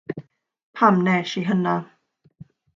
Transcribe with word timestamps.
Pam 0.77 0.95
wnes 1.03 1.35
i 1.43 1.45
hynna? 1.53 1.77